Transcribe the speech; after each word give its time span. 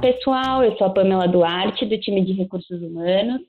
pessoal, 0.00 0.62
eu 0.62 0.76
sou 0.76 0.86
a 0.86 0.90
Pamela 0.90 1.26
Duarte, 1.26 1.84
do 1.84 1.98
time 1.98 2.24
de 2.24 2.32
Recursos 2.32 2.80
Humanos. 2.80 3.40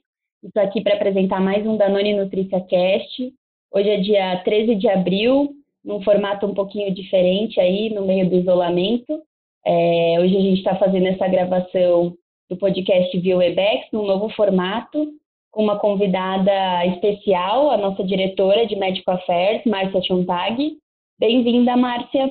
Estou 0.42 0.62
aqui 0.62 0.80
para 0.80 0.94
apresentar 0.94 1.40
mais 1.40 1.64
um 1.64 1.76
Danone 1.76 2.14
Nutrícia 2.14 2.60
Cast. 2.62 3.32
Hoje 3.72 3.88
é 3.88 3.96
dia 3.98 4.42
13 4.42 4.74
de 4.74 4.88
abril, 4.88 5.50
num 5.84 6.02
formato 6.02 6.46
um 6.46 6.54
pouquinho 6.54 6.92
diferente 6.92 7.60
aí, 7.60 7.90
no 7.90 8.04
meio 8.04 8.28
do 8.28 8.34
isolamento. 8.34 9.22
É, 9.64 10.16
hoje 10.18 10.36
a 10.36 10.40
gente 10.40 10.58
está 10.58 10.74
fazendo 10.76 11.06
essa 11.06 11.28
gravação 11.28 12.16
do 12.48 12.56
podcast 12.56 13.16
via 13.20 13.36
Webex, 13.36 13.86
num 13.92 14.04
novo 14.04 14.28
formato, 14.30 15.06
com 15.52 15.62
uma 15.62 15.78
convidada 15.78 16.84
especial, 16.86 17.70
a 17.70 17.76
nossa 17.76 18.02
diretora 18.02 18.66
de 18.66 18.74
Medical 18.74 19.14
Affairs, 19.14 19.64
Márcia 19.66 20.02
Chontag. 20.02 20.78
Bem-vinda, 21.16 21.76
Márcia. 21.76 22.28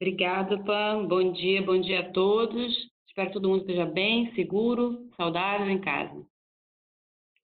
Obrigada, 0.00 0.56
Pam. 0.64 1.06
Bom 1.06 1.30
dia, 1.32 1.60
bom 1.60 1.78
dia 1.78 2.00
a 2.00 2.10
todos. 2.10 2.88
Espero 3.20 3.32
que 3.32 3.34
todo 3.34 3.48
mundo 3.50 3.60
esteja 3.60 3.84
bem, 3.84 4.32
seguro, 4.34 5.10
saudável 5.14 5.70
em 5.70 5.78
casa. 5.78 6.22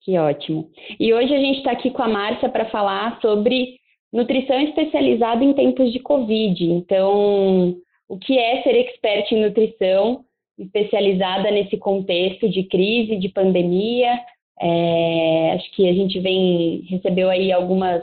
Que 0.01 0.17
ótimo. 0.17 0.71
E 0.99 1.13
hoje 1.13 1.35
a 1.35 1.39
gente 1.39 1.59
está 1.59 1.73
aqui 1.73 1.91
com 1.91 2.03
a 2.03 2.09
Márcia 2.09 2.49
para 2.49 2.71
falar 2.71 3.21
sobre 3.21 3.79
nutrição 4.11 4.59
especializada 4.59 5.45
em 5.45 5.53
tempos 5.53 5.93
de 5.93 5.99
Covid. 6.01 6.65
Então, 6.65 7.77
o 8.09 8.17
que 8.17 8.39
é 8.39 8.63
ser 8.63 8.75
expert 8.75 9.31
em 9.33 9.43
nutrição 9.43 10.25
especializada 10.59 11.51
nesse 11.51 11.77
contexto 11.77 12.49
de 12.49 12.63
crise, 12.63 13.19
de 13.19 13.29
pandemia? 13.29 14.19
É, 14.59 15.53
acho 15.57 15.71
que 15.73 15.87
a 15.87 15.93
gente 15.93 16.19
vem 16.21 16.87
recebeu 16.89 17.29
aí 17.29 17.53
algumas 17.53 18.03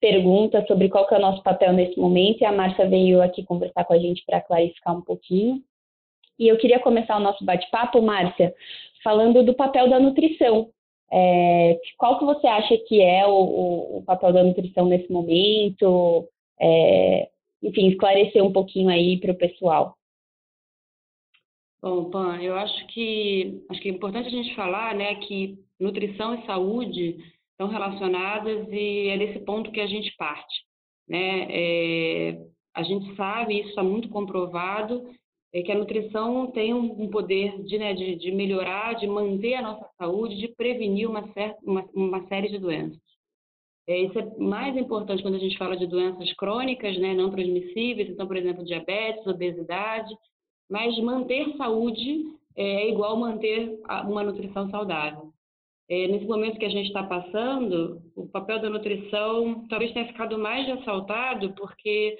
perguntas 0.00 0.66
sobre 0.66 0.88
qual 0.88 1.06
que 1.06 1.14
é 1.14 1.18
o 1.18 1.20
nosso 1.20 1.42
papel 1.42 1.74
nesse 1.74 2.00
momento 2.00 2.40
e 2.40 2.46
a 2.46 2.52
Márcia 2.52 2.88
veio 2.88 3.20
aqui 3.20 3.44
conversar 3.44 3.84
com 3.84 3.92
a 3.92 3.98
gente 3.98 4.24
para 4.24 4.40
clarificar 4.40 4.96
um 4.96 5.02
pouquinho. 5.02 5.62
E 6.40 6.48
eu 6.48 6.56
queria 6.56 6.80
começar 6.80 7.18
o 7.18 7.20
nosso 7.20 7.44
bate-papo, 7.44 8.00
Márcia, 8.00 8.54
falando 9.04 9.44
do 9.44 9.52
papel 9.52 9.90
da 9.90 10.00
nutrição. 10.00 10.70
É, 11.12 11.78
qual 11.98 12.18
que 12.18 12.24
você 12.24 12.46
acha 12.46 12.78
que 12.88 13.02
é 13.02 13.26
o, 13.26 13.98
o 13.98 14.02
papel 14.06 14.32
da 14.32 14.42
nutrição 14.42 14.86
nesse 14.86 15.12
momento? 15.12 16.26
É, 16.58 17.28
enfim, 17.62 17.88
esclarecer 17.88 18.42
um 18.42 18.52
pouquinho 18.52 18.88
aí 18.88 19.20
para 19.20 19.32
o 19.32 19.36
pessoal. 19.36 19.98
Bom, 21.82 22.08
Pan, 22.08 22.38
eu 22.40 22.54
acho 22.56 22.86
que 22.86 23.62
acho 23.68 23.80
que 23.82 23.90
é 23.90 23.92
importante 23.92 24.28
a 24.28 24.30
gente 24.30 24.54
falar, 24.54 24.94
né, 24.94 25.16
que 25.16 25.58
nutrição 25.78 26.34
e 26.34 26.46
saúde 26.46 27.18
estão 27.52 27.68
relacionadas 27.68 28.66
e 28.70 29.08
é 29.08 29.18
desse 29.18 29.40
ponto 29.40 29.70
que 29.70 29.80
a 29.80 29.86
gente 29.86 30.14
parte. 30.16 30.64
Né? 31.06 31.46
É, 31.50 32.38
a 32.74 32.82
gente 32.82 33.14
sabe, 33.14 33.60
isso 33.60 33.70
está 33.70 33.82
muito 33.82 34.08
comprovado, 34.08 35.10
é 35.52 35.62
que 35.62 35.72
a 35.72 35.78
nutrição 35.78 36.46
tem 36.52 36.72
um, 36.72 37.08
poder 37.08 37.62
de, 37.64 37.78
né, 37.78 37.92
de, 37.92 38.16
de, 38.16 38.30
melhorar, 38.30 38.94
de 38.94 39.06
manter 39.06 39.54
a 39.54 39.62
nossa 39.62 39.88
saúde, 39.98 40.36
de 40.36 40.48
prevenir 40.48 41.08
uma, 41.08 41.24
uma, 41.62 41.84
uma 41.92 42.26
série 42.28 42.48
de 42.48 42.58
doenças. 42.58 43.00
É, 43.88 43.98
isso 43.98 44.18
é 44.18 44.36
mais 44.38 44.76
importante 44.76 45.22
quando 45.22 45.34
a 45.34 45.40
gente 45.40 45.58
fala 45.58 45.76
de 45.76 45.86
doenças 45.86 46.32
crônicas, 46.34 46.96
né, 46.98 47.14
não 47.14 47.30
transmissíveis, 47.30 48.08
então, 48.08 48.26
por 48.26 48.36
exemplo, 48.36 48.64
diabetes, 48.64 49.26
obesidade, 49.26 50.14
mas 50.70 50.96
manter 50.98 51.56
saúde 51.56 52.26
é 52.56 52.88
igual 52.88 53.16
manter 53.16 53.80
uma 54.04 54.22
nutrição 54.22 54.70
saudável. 54.70 55.32
É, 55.88 56.06
nesse 56.06 56.26
momento 56.26 56.56
que 56.56 56.64
a 56.64 56.70
gente 56.70 56.86
está 56.86 57.02
passando, 57.02 58.00
o 58.14 58.28
papel 58.28 58.60
da 58.60 58.70
nutrição 58.70 59.66
talvez 59.68 59.92
tenha 59.92 60.06
ficado 60.06 60.38
mais 60.38 60.64
ressaltado 60.64 61.52
porque 61.54 62.16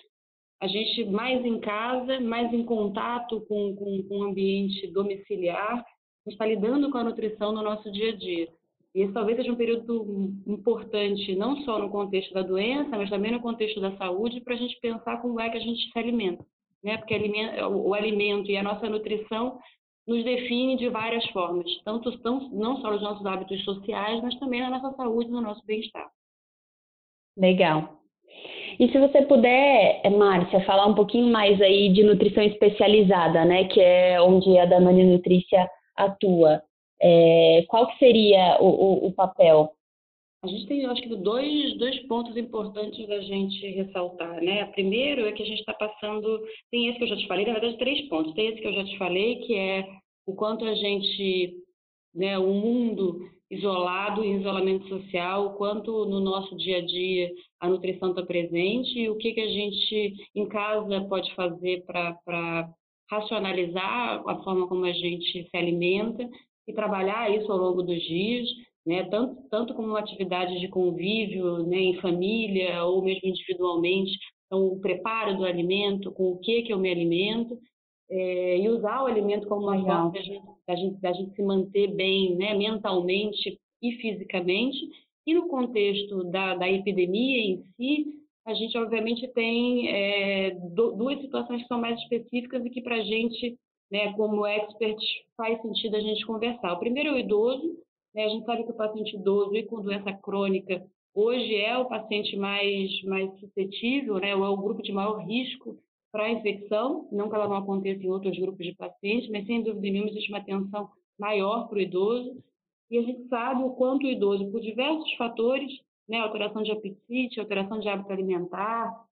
a 0.60 0.66
gente 0.66 1.04
mais 1.06 1.44
em 1.44 1.58
casa, 1.58 2.20
mais 2.20 2.52
em 2.52 2.64
contato 2.64 3.40
com, 3.48 3.74
com, 3.74 4.02
com 4.02 4.18
o 4.18 4.24
ambiente 4.24 4.86
domiciliar, 4.88 5.84
está 6.26 6.44
lidando 6.44 6.90
com 6.90 6.98
a 6.98 7.04
nutrição 7.04 7.52
no 7.52 7.62
nosso 7.62 7.90
dia 7.90 8.10
a 8.10 8.16
dia. 8.16 8.48
E 8.94 9.02
esse 9.02 9.12
talvez 9.12 9.38
seja 9.38 9.52
um 9.52 9.56
período 9.56 10.34
importante, 10.46 11.34
não 11.36 11.56
só 11.62 11.78
no 11.78 11.88
contexto 11.88 12.34
da 12.34 12.42
doença, 12.42 12.90
mas 12.90 13.08
também 13.08 13.30
no 13.30 13.40
contexto 13.40 13.80
da 13.80 13.96
saúde, 13.96 14.40
para 14.40 14.54
a 14.54 14.56
gente 14.56 14.78
pensar 14.80 15.22
como 15.22 15.40
é 15.40 15.48
que 15.48 15.56
a 15.56 15.60
gente 15.60 15.90
se 15.90 15.98
alimenta. 15.98 16.44
Né? 16.82 16.98
Porque 16.98 17.14
o 17.70 17.94
alimento 17.94 18.50
e 18.50 18.56
a 18.56 18.62
nossa 18.62 18.88
nutrição 18.88 19.58
nos 20.06 20.24
define 20.24 20.76
de 20.76 20.88
várias 20.88 21.24
formas, 21.30 21.70
tanto 21.84 22.10
não 22.52 22.80
só 22.80 22.90
nos 22.90 23.02
nossos 23.02 23.24
hábitos 23.24 23.62
sociais, 23.64 24.20
mas 24.22 24.36
também 24.40 24.60
na 24.60 24.70
nossa 24.70 24.94
saúde, 24.96 25.30
no 25.30 25.40
nosso 25.40 25.64
bem-estar. 25.64 26.10
Legal. 27.36 27.99
E 28.78 28.90
se 28.90 28.98
você 28.98 29.22
puder, 29.22 30.02
Márcia, 30.10 30.64
falar 30.64 30.86
um 30.86 30.94
pouquinho 30.94 31.32
mais 31.32 31.60
aí 31.60 31.92
de 31.92 32.02
nutrição 32.02 32.42
especializada, 32.42 33.44
né, 33.44 33.64
que 33.64 33.80
é 33.80 34.20
onde 34.20 34.56
a 34.58 34.66
Danone 34.66 35.04
Nutrícia 35.04 35.68
atua. 35.96 36.62
É, 37.02 37.64
qual 37.68 37.86
que 37.88 37.98
seria 37.98 38.58
o, 38.60 38.66
o, 38.66 39.06
o, 39.06 39.12
papel? 39.12 39.72
A 40.44 40.48
gente 40.48 40.66
tem, 40.66 40.84
acho 40.86 41.02
que, 41.02 41.16
dois, 41.16 41.76
dois 41.78 41.98
pontos 42.06 42.36
importantes 42.36 43.06
da 43.08 43.20
gente 43.20 43.66
ressaltar, 43.72 44.40
né? 44.42 44.66
Primeiro 44.66 45.26
é 45.26 45.32
que 45.32 45.42
a 45.42 45.46
gente 45.46 45.60
está 45.60 45.72
passando, 45.72 46.40
tem 46.70 46.88
esse 46.88 46.98
que 46.98 47.04
eu 47.04 47.08
já 47.08 47.16
te 47.16 47.26
falei, 47.26 47.46
na 47.46 47.52
verdade, 47.54 47.78
três 47.78 48.08
pontos. 48.08 48.34
Tem 48.34 48.48
esse 48.48 48.60
que 48.60 48.66
eu 48.66 48.72
já 48.72 48.84
te 48.84 48.98
falei, 48.98 49.36
que 49.36 49.54
é 49.54 49.86
o 50.26 50.34
quanto 50.34 50.64
a 50.64 50.74
gente, 50.74 51.54
né, 52.14 52.38
o 52.38 52.52
mundo 52.52 53.20
isolado, 53.50 54.22
em 54.22 54.38
isolamento 54.38 54.88
social, 54.88 55.54
quanto 55.54 56.04
no 56.06 56.20
nosso 56.20 56.56
dia 56.56 56.78
a 56.78 56.86
dia 56.86 57.30
a 57.60 57.68
nutrição 57.68 58.10
está 58.10 58.22
presente 58.22 58.98
e 58.98 59.10
o 59.10 59.16
que, 59.16 59.32
que 59.32 59.40
a 59.40 59.48
gente 59.48 60.14
em 60.34 60.48
casa 60.48 61.00
pode 61.08 61.34
fazer 61.34 61.84
para 61.84 62.70
racionalizar 63.10 64.22
a 64.26 64.42
forma 64.44 64.68
como 64.68 64.84
a 64.84 64.92
gente 64.92 65.48
se 65.50 65.56
alimenta 65.56 66.28
e 66.68 66.72
trabalhar 66.72 67.28
isso 67.34 67.50
ao 67.50 67.58
longo 67.58 67.82
dos 67.82 68.00
dias, 68.02 68.48
né, 68.86 69.02
tanto, 69.10 69.42
tanto 69.50 69.74
como 69.74 69.88
uma 69.88 69.98
atividade 69.98 70.60
de 70.60 70.68
convívio 70.68 71.66
né, 71.66 71.76
em 71.76 72.00
família 72.00 72.84
ou 72.84 73.02
mesmo 73.02 73.28
individualmente, 73.28 74.12
então 74.46 74.66
o 74.66 74.80
preparo 74.80 75.36
do 75.36 75.44
alimento, 75.44 76.12
com 76.12 76.32
o 76.32 76.38
que, 76.38 76.62
que 76.62 76.72
eu 76.72 76.78
me 76.78 76.90
alimento, 76.90 77.58
é, 78.10 78.58
e 78.58 78.68
usar 78.68 79.02
o 79.02 79.06
alimento 79.06 79.46
como 79.46 79.62
uma 79.62 79.80
forma 79.80 80.10
da 80.10 80.20
gente, 80.20 80.42
da, 80.66 80.74
gente, 80.74 81.00
da 81.00 81.12
gente 81.12 81.34
se 81.34 81.42
manter 81.42 81.94
bem 81.94 82.34
né, 82.36 82.54
mentalmente 82.54 83.58
e 83.80 83.92
fisicamente. 83.92 84.78
E 85.26 85.34
no 85.34 85.48
contexto 85.48 86.24
da, 86.24 86.56
da 86.56 86.68
epidemia 86.68 87.38
em 87.38 87.62
si, 87.76 88.06
a 88.44 88.52
gente 88.54 88.76
obviamente 88.76 89.28
tem 89.28 89.88
é, 89.88 90.50
duas 90.74 91.20
situações 91.20 91.62
que 91.62 91.68
são 91.68 91.80
mais 91.80 91.98
específicas 92.00 92.64
e 92.64 92.70
que 92.70 92.82
para 92.82 92.96
a 92.96 93.04
gente, 93.04 93.56
né, 93.90 94.12
como 94.14 94.44
expert, 94.44 94.98
faz 95.36 95.60
sentido 95.62 95.96
a 95.96 96.00
gente 96.00 96.26
conversar. 96.26 96.72
O 96.72 96.80
primeiro 96.80 97.10
é 97.10 97.12
o 97.12 97.18
idoso. 97.18 97.78
Né, 98.12 98.24
a 98.24 98.28
gente 98.28 98.44
sabe 98.44 98.64
que 98.64 98.72
o 98.72 98.76
paciente 98.76 99.14
idoso 99.14 99.54
e 99.54 99.62
com 99.66 99.80
doença 99.80 100.12
crônica 100.14 100.84
hoje 101.14 101.54
é 101.54 101.76
o 101.78 101.86
paciente 101.86 102.36
mais, 102.36 102.90
mais 103.04 103.30
suscetível, 103.38 104.18
né, 104.18 104.34
ou 104.34 104.44
é 104.44 104.48
o 104.48 104.56
grupo 104.56 104.82
de 104.82 104.92
maior 104.92 105.18
risco 105.18 105.78
para 106.12 106.24
a 106.24 106.30
infecção, 106.30 107.08
não 107.12 107.28
que 107.28 107.34
ela 107.34 107.48
não 107.48 107.56
aconteça 107.56 108.02
em 108.02 108.10
outros 108.10 108.36
grupos 108.38 108.66
de 108.66 108.74
pacientes, 108.74 109.30
mas 109.30 109.46
sem 109.46 109.62
dúvida 109.62 109.82
nenhuma 109.82 110.10
existe 110.10 110.30
uma 110.30 110.38
atenção 110.38 110.90
maior 111.18 111.68
para 111.68 111.78
o 111.78 111.80
idoso. 111.80 112.42
E 112.90 112.98
a 112.98 113.02
gente 113.02 113.28
sabe 113.28 113.62
o 113.62 113.70
quanto 113.70 114.06
o 114.06 114.10
idoso, 114.10 114.50
por 114.50 114.60
diversos 114.60 115.12
fatores, 115.14 115.70
né, 116.08 116.18
alteração 116.18 116.62
de 116.62 116.72
apetite, 116.72 117.38
alteração 117.38 117.78
de 117.78 117.88
hábito 117.88 118.12
alimentar, 118.12 119.04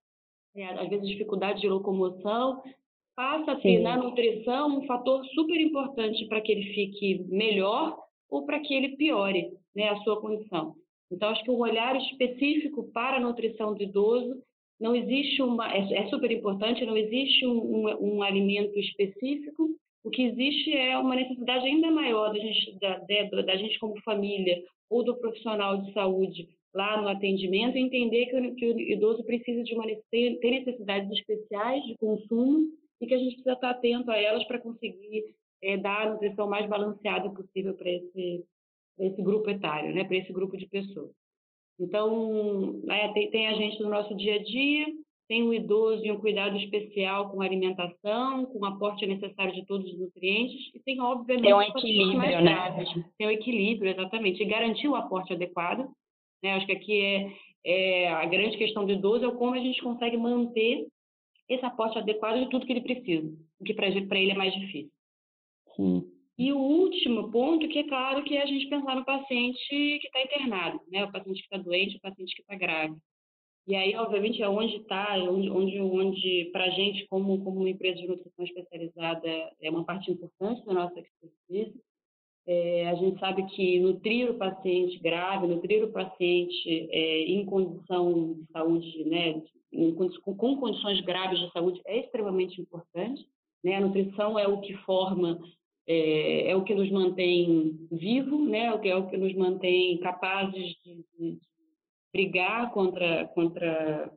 é, 0.57 0.67
às 0.67 0.89
vezes 0.89 1.07
dificuldade 1.07 1.61
de 1.61 1.69
locomoção, 1.69 2.61
passa 3.15 3.53
a 3.53 3.57
ter 3.57 3.79
Sim. 3.79 3.83
na 3.83 3.97
nutrição 3.97 4.79
um 4.79 4.87
fator 4.87 5.25
super 5.27 5.61
importante 5.61 6.27
para 6.27 6.41
que 6.41 6.51
ele 6.51 6.75
fique 6.75 7.25
melhor 7.29 7.97
ou 8.29 8.45
para 8.45 8.59
que 8.61 8.75
ele 8.75 8.97
piore 8.97 9.53
né, 9.75 9.89
a 9.89 9.97
sua 10.03 10.21
condição. 10.21 10.75
Então, 11.11 11.29
acho 11.31 11.43
que 11.43 11.51
um 11.51 11.59
olhar 11.59 11.97
específico 11.97 12.91
para 12.93 13.17
a 13.17 13.21
nutrição 13.21 13.75
do 13.75 13.83
idoso 13.83 14.43
não 14.81 14.95
existe 14.95 15.43
uma, 15.43 15.73
é, 15.73 15.81
é 15.93 16.07
super 16.09 16.31
importante, 16.31 16.87
não 16.87 16.97
existe 16.97 17.47
um, 17.47 17.59
um, 17.59 18.15
um, 18.17 18.23
alimento 18.23 18.79
específico. 18.79 19.71
O 20.05 20.11
que 20.11 20.23
existe 20.23 20.73
é 20.73 20.97
uma 20.97 21.17
necessidade 21.17 21.67
ainda 21.67 21.91
maior 21.91 22.33
da 22.33 22.39
gente, 22.39 22.79
da, 22.79 22.99
da, 22.99 23.43
da 23.43 23.57
gente 23.57 23.79
como 23.79 24.01
família 24.03 24.63
ou 24.89 25.05
do 25.05 25.17
profissional 25.17 25.83
de 25.83 25.93
saúde 25.93 26.49
lá 26.75 27.01
no 27.01 27.09
atendimento, 27.09 27.77
entender 27.77 28.27
que 28.27 28.55
que 28.55 28.67
o 28.67 28.81
idoso 28.81 29.25
precisa 29.25 29.63
de 29.65 29.75
uma 29.75 29.85
ter 30.11 30.39
necessidades 30.41 31.11
especiais 31.11 31.83
de 31.85 31.97
consumo 31.97 32.69
e 33.01 33.07
que 33.07 33.15
a 33.15 33.19
gente 33.19 33.35
precisa 33.35 33.55
estar 33.55 33.71
atento 33.71 34.11
a 34.11 34.17
elas 34.17 34.45
para 34.45 34.61
conseguir 34.61 35.25
é, 35.63 35.77
dar 35.77 36.07
a 36.07 36.11
nutrição 36.13 36.49
mais 36.49 36.69
balanceada 36.69 37.31
possível 37.31 37.75
para 37.75 37.91
esse, 37.91 38.45
esse 38.99 39.23
grupo 39.23 39.51
etário, 39.51 39.95
né, 39.95 40.05
para 40.05 40.17
esse 40.17 40.33
grupo 40.33 40.57
de 40.57 40.67
pessoas. 40.67 41.11
Então, 41.79 42.73
né, 42.85 43.13
tem, 43.13 43.31
tem, 43.31 43.49
a 43.49 43.55
gente 43.55 43.81
no 43.83 43.89
nosso 43.89 44.15
dia 44.17 44.35
a 44.35 44.43
dia, 44.43 44.87
tem 45.29 45.43
o 45.43 45.55
idoso 45.55 46.05
e 46.05 46.11
um 46.11 46.19
cuidado 46.19 46.57
especial 46.57 47.31
com 47.31 47.41
a 47.41 47.45
alimentação, 47.45 48.47
com 48.47 48.59
o 48.59 48.65
aporte 48.65 49.07
necessário 49.07 49.53
de 49.53 49.65
todos 49.67 49.87
os 49.93 49.99
nutrientes, 49.99 50.75
e 50.75 50.81
tem, 50.81 51.01
obviamente, 51.01 51.45
tem 51.45 51.55
um 51.55 51.63
equilíbrio, 51.63 52.41
né? 52.41 52.85
Tem 53.17 53.27
o 53.27 53.31
um 53.31 53.33
equilíbrio, 53.33 53.93
exatamente, 53.93 54.43
e 54.43 54.47
garantir 54.47 54.89
o 54.89 54.97
aporte 54.97 55.33
adequado. 55.33 55.89
Né? 56.43 56.53
Acho 56.53 56.67
que 56.67 56.73
aqui 56.73 57.01
é, 57.01 57.33
é 57.65 58.09
a 58.09 58.25
grande 58.27 58.57
questão 58.57 58.85
do 58.85 58.93
idoso 58.93 59.27
é 59.27 59.35
como 59.35 59.55
a 59.55 59.61
gente 59.61 59.83
consegue 59.83 60.17
manter 60.17 60.87
esse 61.49 61.65
aporte 61.65 61.99
adequado 61.99 62.41
de 62.41 62.51
tudo 62.51 62.67
que 62.67 62.73
ele 62.73 62.83
precisa, 62.83 63.33
o 63.61 63.65
que 63.65 63.75
para 63.75 63.89
ele 64.19 64.33
é 64.33 64.37
mais 64.37 64.53
difícil. 64.55 64.91
Sim. 65.77 66.18
E 66.39 66.53
o 66.53 66.59
último 66.59 67.33
ponto, 67.33 67.69
que 67.69 67.81
é 67.81 67.89
claro, 67.89 68.23
que 68.23 68.37
é 68.37 68.43
a 68.43 68.47
gente 68.47 68.69
pensar 68.69 68.95
no 68.95 69.05
paciente 69.05 69.69
que 69.69 70.07
está 70.07 70.23
internado, 70.23 70.81
né? 70.89 71.05
O 71.05 71.11
paciente 71.11 71.41
que 71.41 71.47
está 71.47 71.59
doente, 71.59 71.97
o 71.97 72.01
paciente 72.01 72.35
que 72.35 72.43
está 72.43 72.55
grave. 72.55 72.97
E 73.67 73.75
aí, 73.75 73.95
obviamente, 73.97 74.43
é 74.43 74.49
onde 74.49 74.77
está, 74.77 75.19
é 75.19 75.23
onde, 75.23 75.51
onde, 75.51 75.79
onde 75.79 76.49
para 76.53 76.65
a 76.65 76.71
gente, 76.71 77.07
como, 77.09 77.45
como 77.45 77.61
uma 77.61 77.69
empresa 77.69 78.01
de 78.01 78.07
nutrição 78.07 78.45
especializada, 78.45 79.29
é 79.61 79.69
uma 79.69 79.85
parte 79.85 80.11
importante 80.11 80.65
da 80.65 80.73
nossa 80.73 80.99
expertise. 80.99 81.79
É, 82.47 82.89
a 82.89 82.95
gente 82.95 83.21
sabe 83.21 83.45
que 83.49 83.79
nutrir 83.79 84.31
o 84.31 84.39
paciente 84.39 84.99
grave, 85.01 85.47
nutrir 85.47 85.85
o 85.85 85.93
paciente 85.93 86.89
é, 86.91 87.25
em 87.25 87.45
condição 87.45 88.33
de 88.33 88.47
saúde, 88.51 89.05
né, 89.05 89.43
com, 89.71 90.35
com 90.35 90.57
condições 90.57 91.01
graves 91.03 91.39
de 91.39 91.53
saúde, 91.53 91.83
é 91.85 91.99
extremamente 91.99 92.59
importante. 92.59 93.23
Né? 93.63 93.75
A 93.75 93.81
nutrição 93.81 94.39
é 94.39 94.49
o 94.49 94.63
que 94.63 94.73
forma, 94.79 95.39
é, 95.89 96.51
é 96.51 96.55
o 96.55 96.63
que 96.63 96.75
nos 96.75 96.91
mantém 96.91 97.89
vivo, 97.91 98.45
né? 98.45 98.73
o 98.75 98.79
que, 98.79 98.89
é 98.89 98.95
o 98.95 99.09
que 99.09 99.17
nos 99.17 99.35
mantém 99.35 99.99
capazes 99.99 100.75
de, 100.85 101.05
de 101.19 101.39
brigar 102.13 102.71
contra, 102.73 103.27
contra 103.29 104.13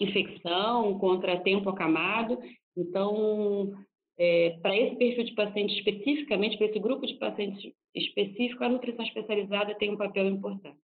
infecção, 0.00 0.98
contra 0.98 1.40
tempo 1.40 1.68
acamado. 1.68 2.38
Então, 2.74 3.74
é, 4.18 4.58
para 4.62 4.74
esse 4.74 4.96
perfil 4.96 5.24
de 5.24 5.34
paciente 5.34 5.74
especificamente, 5.76 6.56
para 6.56 6.66
esse 6.68 6.78
grupo 6.78 7.06
de 7.06 7.14
pacientes 7.14 7.72
específico, 7.94 8.64
a 8.64 8.68
nutrição 8.68 9.04
especializada 9.04 9.74
tem 9.74 9.90
um 9.90 9.98
papel 9.98 10.26
importante. 10.26 10.78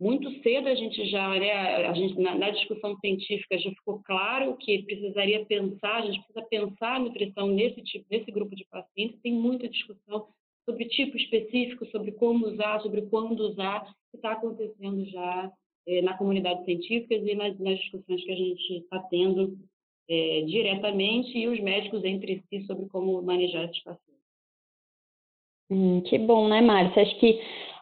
Muito 0.00 0.28
cedo 0.42 0.68
a 0.68 0.74
gente 0.74 1.06
já, 1.06 1.28
né, 1.38 1.52
a 1.86 1.92
gente, 1.94 2.20
na, 2.20 2.34
na, 2.34 2.50
discussão 2.50 2.96
científica 2.98 3.56
já 3.58 3.70
ficou 3.70 4.02
claro 4.04 4.56
que 4.56 4.82
precisaria 4.82 5.46
pensar, 5.46 5.96
a 5.96 6.06
gente 6.06 6.18
precisa 6.24 6.42
pensar 6.46 6.96
a 6.96 6.98
nutrição 6.98 7.46
nesse 7.46 7.80
tipo, 7.82 8.04
nesse 8.10 8.30
grupo 8.32 8.56
de 8.56 8.66
pacientes. 8.66 9.20
Tem 9.22 9.32
muita 9.32 9.68
discussão 9.68 10.26
sobre 10.64 10.86
tipo 10.86 11.16
específico, 11.16 11.86
sobre 11.86 12.12
como 12.12 12.46
usar, 12.46 12.80
sobre 12.80 13.02
quando 13.02 13.40
usar, 13.40 13.84
que 14.10 14.16
está 14.16 14.32
acontecendo 14.32 15.04
já 15.06 15.52
é, 15.86 16.02
na 16.02 16.16
comunidade 16.16 16.64
científica 16.64 17.14
e 17.14 17.34
nas, 17.34 17.58
nas, 17.58 17.78
discussões 17.78 18.24
que 18.24 18.32
a 18.32 18.36
gente 18.36 18.76
está 18.78 18.98
tendo 19.10 19.56
é, 20.08 20.42
diretamente 20.42 21.36
e 21.36 21.46
os 21.46 21.60
médicos 21.60 22.04
entre 22.04 22.42
si 22.48 22.62
sobre 22.66 22.86
como 22.86 23.22
manejar 23.22 23.64
esses 23.64 23.82
pacientes. 23.82 24.14
Hum, 25.70 26.02
que 26.02 26.18
bom, 26.18 26.48
né, 26.48 26.60
Márcia? 26.60 27.02
Acho 27.02 27.18
que 27.18 27.40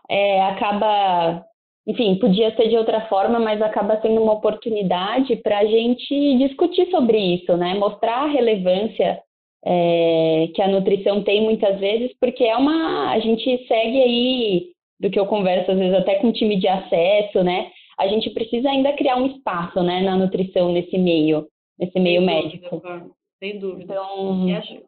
é, 0.08 0.42
acaba, 0.42 1.44
enfim, 1.86 2.16
podia 2.16 2.54
ser 2.54 2.68
de 2.68 2.76
outra 2.76 3.02
forma, 3.08 3.40
mas 3.40 3.60
acaba 3.60 4.00
sendo 4.00 4.22
uma 4.22 4.34
oportunidade 4.34 5.36
para 5.36 5.58
a 5.58 5.66
gente 5.66 6.38
discutir 6.38 6.88
sobre 6.90 7.18
isso, 7.18 7.56
né? 7.56 7.74
Mostrar 7.74 8.22
a 8.22 8.30
relevância 8.30 9.20
é, 9.64 10.48
que 10.54 10.62
a 10.62 10.68
nutrição 10.68 11.22
tem 11.24 11.42
muitas 11.42 11.78
vezes, 11.80 12.12
porque 12.20 12.44
é 12.44 12.56
uma. 12.56 13.10
A 13.10 13.18
gente 13.18 13.66
segue 13.66 14.00
aí, 14.00 14.72
do 15.00 15.10
que 15.10 15.18
eu 15.18 15.26
converso 15.26 15.72
às 15.72 15.78
vezes 15.78 15.94
até 15.94 16.16
com 16.16 16.28
o 16.28 16.32
time 16.32 16.56
de 16.56 16.68
acesso, 16.68 17.42
né? 17.42 17.70
A 17.98 18.06
gente 18.06 18.30
precisa 18.30 18.70
ainda 18.70 18.92
criar 18.92 19.16
um 19.16 19.26
espaço, 19.26 19.82
né, 19.82 20.00
na 20.00 20.16
nutrição 20.16 20.72
nesse 20.72 20.96
meio, 20.96 21.46
nesse 21.78 21.98
meio 21.98 22.20
sem 22.20 22.26
médico. 22.26 22.76
Dúvida, 22.76 23.10
sem 23.38 23.58
dúvida. 23.58 23.92
Então, 23.92 24.48
e 24.48 24.54
acho, 24.54 24.82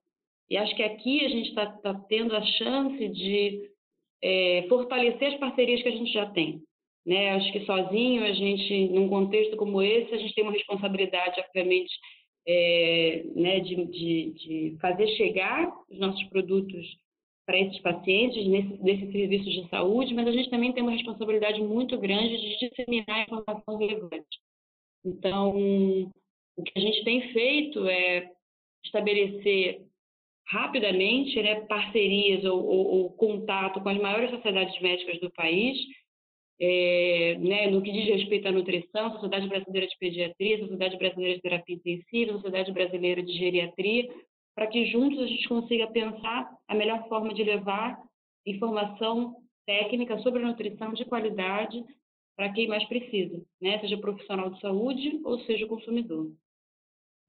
e 0.51 0.57
acho 0.57 0.77
que 0.77 0.83
aqui 0.83 1.25
a 1.25 1.29
gente 1.29 1.49
está 1.49 1.67
tá 1.67 1.95
tendo 2.09 2.35
a 2.35 2.43
chance 2.43 3.09
de 3.09 3.71
é, 4.23 4.65
fortalecer 4.69 5.35
as 5.35 5.41
parcerias 5.41 5.83
que 5.83 5.89
a 5.89 5.93
gente 5.93 6.13
já 6.13 6.27
tem. 6.27 6.63
Né? 7.07 7.31
Acho 7.33 7.53
que 7.53 7.65
sozinho 7.67 8.25
a 8.25 8.33
gente, 8.33 8.89
num 8.89 9.09
contexto 9.09 9.57
como 9.57 9.83
esse, 9.83 10.15
a 10.15 10.19
gente 10.19 10.35
tem 10.35 10.45
uma 10.45 10.53
responsabilidade, 10.53 11.41
obviamente, 11.41 11.93
é, 12.47 13.25
né, 13.35 13.61
de, 13.61 13.85
de, 13.87 14.31
de, 14.33 14.77
fazer 14.81 15.07
chegar 15.17 15.73
os 15.91 15.99
nossos 15.99 16.23
produtos 16.25 16.87
para 17.47 17.59
esses 17.59 17.79
pacientes, 17.81 18.47
nesse, 18.47 19.13
serviços 19.13 19.53
de 19.53 19.69
saúde, 19.69 20.15
mas 20.15 20.27
a 20.27 20.33
gente 20.33 20.49
também 20.49 20.73
tem 20.73 20.83
uma 20.83 20.93
responsabilidade 20.93 21.63
muito 21.63 21.99
grande 21.99 22.37
de 22.39 22.69
disseminar 22.69 23.23
informação 23.23 23.77
relevante. 23.77 24.39
Então, 25.05 25.55
o 26.57 26.63
que 26.63 26.73
a 26.75 26.81
gente 26.81 27.05
tem 27.05 27.33
feito 27.33 27.87
é 27.87 28.31
estabelecer 28.85 29.83
rapidamente 30.47 31.43
né, 31.43 31.61
parcerias 31.63 32.45
ou, 32.45 32.65
ou, 32.65 32.87
ou 32.87 33.11
contato 33.13 33.81
com 33.81 33.89
as 33.89 33.99
maiores 33.99 34.31
sociedades 34.31 34.79
médicas 34.81 35.19
do 35.21 35.31
país, 35.31 35.77
é, 36.61 37.37
né, 37.41 37.71
no 37.71 37.83
que 37.83 37.91
diz 37.91 38.07
respeito 38.07 38.49
à 38.49 38.53
nutrição, 38.53 39.13
Sociedade 39.13 39.49
Brasileira 39.49 39.87
de 39.87 39.99
Pediatria, 39.99 40.59
Sociedade 40.59 40.97
Brasileira 40.97 41.35
de 41.37 41.43
Terapia 41.43 41.77
Intensiva, 41.77 42.33
Sociedade 42.33 42.73
Brasileira 42.73 43.23
de 43.23 43.33
Geriatria, 43.33 44.09
para 44.55 44.67
que 44.69 44.87
juntos 44.87 45.21
a 45.21 45.27
gente 45.27 45.49
consiga 45.49 45.87
pensar 45.89 46.49
a 46.69 46.75
melhor 46.75 47.09
forma 47.09 47.35
de 47.35 47.43
levar 47.43 47.99
informação 48.47 49.37
técnica 49.67 50.19
sobre 50.19 50.43
a 50.43 50.47
nutrição 50.47 50.93
de 50.93 51.05
qualidade 51.05 51.83
para 52.37 52.53
quem 52.53 52.69
mais 52.69 52.85
precisa, 52.85 53.41
né? 53.61 53.79
seja 53.81 53.97
profissional 53.97 54.51
de 54.51 54.61
saúde 54.61 55.21
ou 55.25 55.39
seja 55.41 55.67
consumidor. 55.67 56.31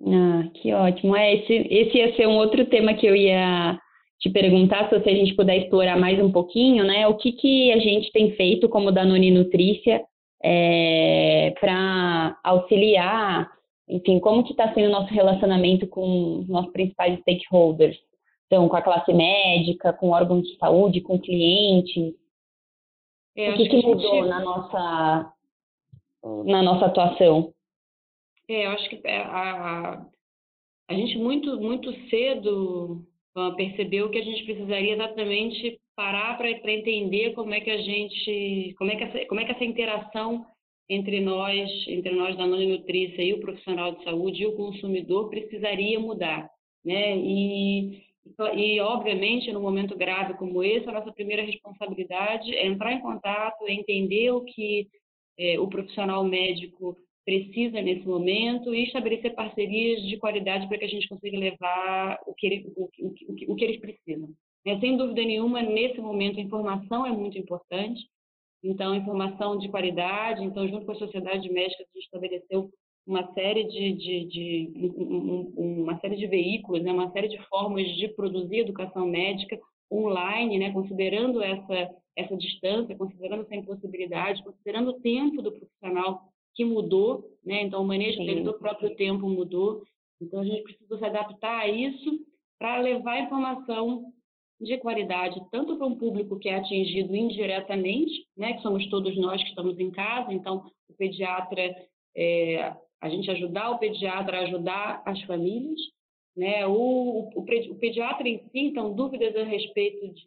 Ah, 0.04 0.50
que 0.54 0.74
ótimo. 0.74 1.16
É, 1.16 1.36
esse, 1.36 1.54
esse 1.54 1.98
ia 1.98 2.16
ser 2.16 2.27
um 2.27 2.36
outro 2.36 2.66
tema 2.66 2.94
que 2.94 3.06
eu 3.06 3.16
ia 3.16 3.80
te 4.19 4.29
perguntar, 4.29 4.89
se 4.89 4.95
a 4.95 5.00
gente 5.00 5.35
puder 5.35 5.57
explorar 5.57 5.97
mais 5.97 6.19
um 6.19 6.31
pouquinho, 6.31 6.83
né? 6.83 7.07
O 7.07 7.15
que, 7.15 7.31
que 7.33 7.71
a 7.71 7.79
gente 7.79 8.12
tem 8.12 8.31
feito 8.35 8.69
como 8.69 8.91
Danone 8.91 9.31
Nutrícia 9.31 10.03
é, 10.44 11.53
para 11.59 12.38
auxiliar, 12.44 13.51
enfim, 13.88 14.19
como 14.19 14.44
que 14.44 14.51
está 14.51 14.73
sendo 14.73 14.88
o 14.88 14.91
nosso 14.91 15.13
relacionamento 15.13 15.88
com 15.88 16.39
os 16.39 16.47
nossos 16.47 16.71
principais 16.71 17.19
stakeholders? 17.19 17.97
Então, 18.47 18.67
com 18.69 18.75
a 18.75 18.81
classe 18.81 19.12
médica, 19.13 19.91
com 19.94 20.09
órgãos 20.09 20.44
de 20.44 20.56
saúde, 20.57 21.01
com 21.01 21.19
clientes. 21.19 22.13
É, 23.35 23.51
o 23.51 23.57
que, 23.57 23.67
que 23.67 23.81
mudou 23.81 24.15
gente... 24.15 24.29
na 24.29 24.39
nossa 24.39 25.33
na 26.45 26.63
nossa 26.63 26.85
atuação? 26.88 27.53
É, 28.47 28.65
eu 28.65 28.71
acho 28.71 28.89
que 28.89 29.00
é, 29.03 29.21
a, 29.21 30.06
a 30.89 30.94
gente 30.94 31.17
muito, 31.17 31.59
muito 31.59 31.91
cedo 32.09 33.06
percebeu 33.58 34.10
que 34.10 34.18
a 34.18 34.24
gente 34.24 34.44
precisaria 34.46 34.94
exatamente 34.94 35.80
parar 35.96 36.38
para 36.38 36.50
entender 36.50 37.34
como 37.34 37.54
é 37.54 37.60
que 37.60 37.70
a 37.70 37.78
gente, 37.78 38.74
como 38.78 38.92
é 38.92 38.96
que 38.96 39.04
essa, 39.04 39.26
como 39.26 39.42
é 39.42 39.46
que 39.46 39.52
essa 39.52 39.66
interação 39.66 40.46
entre 40.90 41.20
nós, 41.20 41.70
entre 41.88 42.14
nós 42.14 42.38
da 42.38 42.46
Nutrícia 42.46 43.22
e 43.22 43.34
o 43.34 43.39
profissional 43.39 43.96
de 43.96 44.04
saúde 44.04 44.44
e 44.44 44.48
o 44.48 44.56
consumidor 44.56 45.30
precisaria 45.30 46.00
mudar, 46.00 46.50
né? 46.84 47.18
E, 47.18 48.04
e 48.56 48.80
obviamente, 48.80 49.51
num 49.51 49.62
momento 49.62 49.98
grave 49.98 50.36
como 50.36 50.63
esse, 50.63 50.88
a 50.88 50.94
nossa 50.94 51.12
primeira 51.12 51.44
responsabilidade 51.44 52.56
é 52.56 52.68
entrar 52.68 52.94
em 52.94 53.01
contato, 53.01 53.65
é 53.68 53.74
entender 53.74 54.32
o 54.32 54.42
que 54.42 54.88
é, 55.38 55.60
o 55.60 55.68
profissional 55.68 56.24
médico 56.24 56.96
precisa 57.25 57.82
nesse 57.82 58.08
momento 58.08 58.74
e 58.74 58.84
estabelecer 58.84 59.34
parcerias 59.34 60.01
de 60.03 60.17
qualidade 60.17 60.67
para 60.67 60.77
que 60.77 60.86
a 60.86 60.89
gente 60.89 61.10
consiga 61.10 61.38
levar 61.38 62.20
o 62.27 62.34
que, 62.36 62.46
ele, 62.46 62.74
o, 62.77 62.84
o, 63.00 63.53
o 63.53 63.55
que 63.55 63.65
eles 63.65 63.79
precisam. 63.79 64.29
É, 64.65 64.79
sem 64.79 64.96
dúvida 64.96 65.22
nenhuma, 65.24 65.62
nesse 65.62 66.00
momento, 66.00 66.39
a 66.39 66.44
informação 66.44 67.05
é 67.05 67.12
muito 67.12 67.38
importante. 67.38 68.01
Então, 68.63 68.96
informação 68.96 69.58
de 69.58 69.70
qualidade. 69.70 70.44
Então, 70.44 70.67
junto 70.67 70.86
com 70.86 70.91
a 70.91 70.96
Sociedade 70.96 71.51
Médica, 71.51 71.84
a 71.84 71.86
gente 71.94 72.05
estabeleceu 72.05 72.72
uma 73.05 73.32
série 73.34 73.65
de, 73.65 73.94
de, 73.94 74.25
de 74.25 74.72
um, 74.77 75.82
uma 75.84 76.00
série 76.00 76.15
de 76.15 76.25
veículos, 76.25 76.82
né, 76.84 76.91
uma 76.91 77.12
série 77.12 77.27
de 77.27 77.38
formas 77.48 77.88
de 77.96 78.08
produzir 78.10 78.60
educação 78.60 79.05
médica 79.05 79.60
online, 79.91 80.58
né, 80.58 80.72
considerando 80.72 81.44
essa, 81.44 81.89
essa 82.15 82.36
distância, 82.36 82.98
considerando 82.98 83.44
essa 83.44 83.55
impossibilidade, 83.55 84.44
considerando 84.44 84.89
o 84.89 85.00
tempo 85.01 85.44
do 85.44 85.51
profissional 85.51 86.34
que 86.55 86.63
mudou, 86.63 87.29
né? 87.45 87.63
Então, 87.63 87.81
o 87.81 87.85
manejo 87.85 88.17
dele 88.19 88.41
do 88.41 88.57
próprio 88.57 88.95
tempo 88.95 89.27
mudou. 89.27 89.83
Então, 90.21 90.39
a 90.39 90.45
gente 90.45 90.63
precisa 90.63 90.97
se 90.97 91.05
adaptar 91.05 91.59
a 91.59 91.67
isso 91.67 92.19
para 92.57 92.79
levar 92.79 93.19
informação 93.19 94.13
de 94.59 94.77
qualidade, 94.77 95.41
tanto 95.51 95.77
para 95.77 95.85
um 95.85 95.97
público 95.97 96.39
que 96.39 96.47
é 96.47 96.55
atingido 96.55 97.13
indiretamente, 97.13 98.25
né? 98.38 98.53
Que 98.53 98.62
somos 98.62 98.88
todos 98.89 99.15
nós 99.17 99.43
que 99.43 99.50
estamos 99.50 99.77
em 99.77 99.91
casa. 99.91 100.33
Então, 100.33 100.71
o 100.89 100.93
pediatra, 100.93 101.75
é, 102.15 102.74
a 103.01 103.09
gente 103.09 103.29
ajudar 103.29 103.71
o 103.71 103.77
pediatra 103.77 104.38
a 104.38 104.43
ajudar 104.43 105.03
as 105.05 105.21
famílias, 105.24 105.79
né? 106.35 106.65
O, 106.65 107.29
o, 107.35 107.41
o 107.41 107.75
pediatra 107.79 108.27
em 108.27 108.39
si, 108.50 108.59
então, 108.59 108.93
dúvidas 108.93 109.35
a 109.35 109.43
respeito 109.43 110.07
de, 110.07 110.24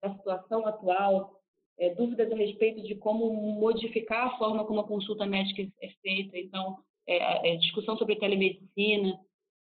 da 0.00 0.14
situação 0.14 0.64
atual 0.64 1.37
é, 1.78 1.94
dúvidas 1.94 2.30
a 2.30 2.36
respeito 2.36 2.82
de 2.82 2.94
como 2.96 3.32
modificar 3.32 4.26
a 4.26 4.38
forma 4.38 4.64
como 4.64 4.80
a 4.80 4.86
consulta 4.86 5.26
médica 5.26 5.62
é 5.80 5.88
feita, 6.02 6.36
então, 6.38 6.78
é, 7.06 7.52
é, 7.52 7.56
discussão 7.56 7.96
sobre 7.96 8.16
telemedicina, 8.16 9.18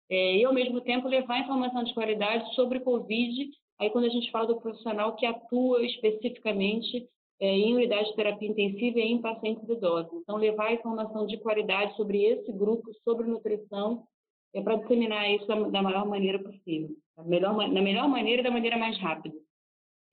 é, 0.10 0.38
e, 0.38 0.46
ao 0.46 0.54
mesmo 0.54 0.82
tempo, 0.82 1.08
levar 1.08 1.40
informação 1.40 1.84
de 1.84 1.94
qualidade 1.94 2.54
sobre 2.56 2.80
Covid, 2.80 3.50
aí 3.80 3.90
quando 3.90 4.06
a 4.06 4.10
gente 4.10 4.32
fala 4.32 4.48
do 4.48 4.62
profissional 4.62 5.16
que 5.16 5.26
atua 5.26 5.84
especificamente 5.86 7.08
é, 7.40 7.48
em 7.48 7.74
unidade 7.74 8.10
de 8.10 8.16
terapia 8.16 8.50
intensiva 8.50 9.00
e 9.00 9.12
em 9.12 9.22
pacientes 9.22 9.68
idosos. 9.68 10.22
Então, 10.22 10.38
levar 10.38 10.74
informação 10.74 11.26
de 11.26 11.38
qualidade 11.38 11.96
sobre 11.96 12.24
esse 12.24 12.52
grupo, 12.52 12.94
sobre 13.04 13.28
nutrição, 13.28 14.04
é 14.54 14.62
para 14.62 14.78
disseminar 14.78 15.30
isso 15.32 15.46
da, 15.48 15.56
da 15.64 15.82
maior 15.82 16.08
maneira 16.08 16.40
possível. 16.40 16.96
da 17.18 17.24
melhor, 17.24 17.54
na 17.56 17.82
melhor 17.82 18.08
maneira 18.08 18.42
e 18.42 18.44
da 18.44 18.52
maneira 18.52 18.78
mais 18.78 18.98
rápida. 19.00 19.36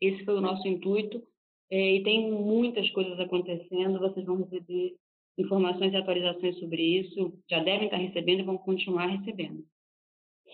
Esse 0.00 0.24
foi 0.24 0.34
o 0.34 0.40
nosso 0.40 0.66
intuito 0.66 1.22
e 1.70 2.02
tem 2.02 2.30
muitas 2.30 2.88
coisas 2.90 3.18
acontecendo. 3.18 3.98
Vocês 3.98 4.26
vão 4.26 4.36
receber 4.36 4.94
informações 5.38 5.92
e 5.92 5.96
atualizações 5.96 6.58
sobre 6.58 6.82
isso, 6.82 7.32
já 7.50 7.62
devem 7.62 7.86
estar 7.86 7.96
recebendo 7.96 8.40
e 8.40 8.44
vão 8.44 8.58
continuar 8.58 9.06
recebendo. 9.06 9.64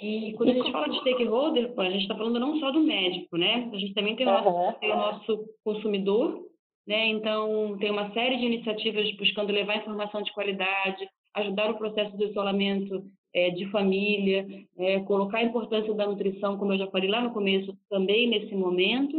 E 0.00 0.33
quando 0.35 0.50
a 0.50 0.55
gente 0.55 0.71
fala 0.71 0.88
de 0.88 0.99
stakeholder, 1.00 1.73
a 1.77 1.91
gente 1.91 2.03
está 2.03 2.15
falando 2.17 2.38
não 2.38 2.59
só 2.61 2.71
do 2.71 2.81
médico, 2.81 3.37
né? 3.37 3.69
A 3.73 3.79
gente 3.79 3.95
também 3.95 4.15
tem 4.15 4.27
o 4.27 4.31
nosso, 4.31 4.79
tem 4.79 4.93
o 4.93 4.97
nosso 4.97 5.45
consumidor, 5.65 6.41
né? 6.87 7.07
Então, 7.07 7.77
tem 7.79 7.91
uma 7.91 8.12
série 8.12 8.37
de 8.37 8.45
iniciativas 8.45 9.11
buscando 9.17 9.53
levar 9.53 9.79
informação 9.79 10.23
de 10.23 10.33
qualidade, 10.33 11.09
ajudar 11.35 11.71
o 11.71 11.79
processo 11.79 12.17
do 12.17 12.25
isolamento 12.25 13.05
é, 13.35 13.50
de 13.50 13.67
família, 13.71 14.47
é, 14.79 15.00
colocar 15.00 15.38
a 15.38 15.45
importância 15.45 15.93
da 15.95 16.07
nutrição, 16.07 16.57
como 16.57 16.73
eu 16.73 16.79
já 16.79 16.87
falei 16.87 17.11
lá 17.11 17.21
no 17.21 17.33
começo, 17.33 17.77
também 17.91 18.29
nesse 18.29 18.55
momento. 18.55 19.17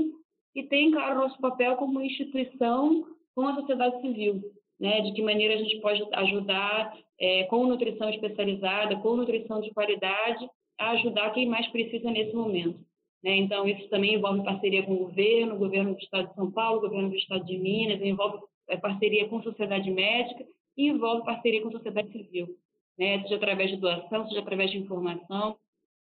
E 0.59 0.63
tem, 0.63 0.91
claro, 0.91 1.21
nosso 1.21 1.39
papel 1.39 1.77
como 1.77 2.01
instituição 2.01 3.05
com 3.33 3.47
a 3.47 3.55
sociedade 3.55 4.01
civil, 4.01 4.41
né? 4.77 4.99
De 4.99 5.13
que 5.13 5.21
maneira 5.21 5.53
a 5.53 5.57
gente 5.57 5.79
pode 5.79 6.05
ajudar 6.11 6.97
é, 7.17 7.45
com 7.45 7.65
nutrição 7.65 8.09
especializada, 8.09 8.97
com 8.97 9.15
nutrição 9.15 9.61
de 9.61 9.71
qualidade, 9.71 10.45
a 10.77 10.91
ajudar 10.91 11.31
quem 11.31 11.47
mais 11.47 11.65
precisa 11.67 12.11
nesse 12.11 12.35
momento. 12.35 12.77
Né? 13.23 13.37
Então, 13.37 13.65
isso 13.69 13.87
também 13.87 14.15
envolve 14.15 14.43
parceria 14.43 14.83
com 14.83 14.95
o 14.95 14.97
governo, 15.05 15.57
governo 15.57 15.93
do 15.93 15.99
Estado 16.01 16.27
de 16.27 16.35
São 16.35 16.51
Paulo, 16.51 16.81
governo 16.81 17.09
do 17.09 17.15
Estado 17.15 17.45
de 17.45 17.57
Minas, 17.57 18.01
envolve 18.01 18.39
é, 18.67 18.75
parceria 18.75 19.29
com 19.29 19.37
a 19.37 19.43
sociedade 19.43 19.89
médica 19.89 20.45
e 20.75 20.89
envolve 20.89 21.23
parceria 21.23 21.61
com 21.61 21.69
a 21.69 21.73
sociedade 21.73 22.11
civil, 22.11 22.49
né? 22.97 23.21
seja 23.21 23.37
através 23.37 23.69
de 23.69 23.77
doação, 23.77 24.27
seja 24.27 24.41
através 24.41 24.71
de 24.71 24.77
informação. 24.77 25.55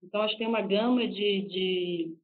Então, 0.03 0.21
acho 0.21 0.33
que 0.33 0.39
tem 0.39 0.47
uma 0.47 0.61
gama 0.61 1.07
de, 1.07 1.41
de 1.41 2.22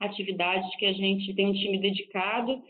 atividades 0.00 0.74
que 0.76 0.86
a 0.86 0.92
gente 0.92 1.34
tem 1.34 1.46
um 1.46 1.52
time 1.52 1.78
dedicado, 1.78 2.62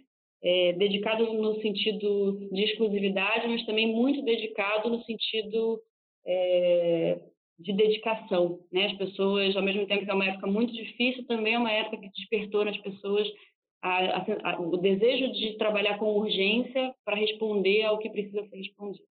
é, 0.43 0.73
dedicado 0.75 1.33
no 1.33 1.61
sentido 1.61 2.49
de 2.53 2.63
exclusividade, 2.63 3.49
mas 3.49 3.65
também 3.65 3.93
muito 3.93 4.23
dedicado 4.23 4.89
no 4.89 5.03
sentido 5.05 5.81
é, 6.27 7.19
de 7.59 7.73
dedicação, 7.73 8.61
né? 8.73 8.87
As 8.87 8.93
pessoas, 8.99 9.57
ao 9.57 9.63
mesmo 9.63 9.87
tempo 9.87 10.05
que 10.05 10.11
é 10.11 10.15
uma 10.15 10.27
época 10.27 10.47
muito 10.47 10.73
difícil, 10.73 11.27
também 11.27 11.55
é 11.55 11.59
uma 11.59 11.73
época 11.73 11.99
que 11.99 12.11
despertou 12.11 12.65
nas 12.65 12.77
pessoas 12.79 13.27
a, 13.83 14.19
a, 14.19 14.53
a, 14.53 14.61
o 14.61 14.77
desejo 14.77 15.33
de 15.33 15.57
trabalhar 15.57 15.99
com 15.99 16.19
urgência 16.19 16.95
para 17.05 17.17
responder 17.17 17.83
ao 17.85 17.99
que 17.99 18.11
precisa 18.11 18.47
ser 18.49 18.57
respondido. 18.57 19.05